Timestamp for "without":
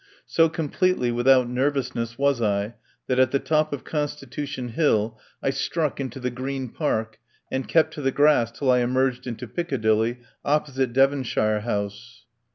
1.11-1.47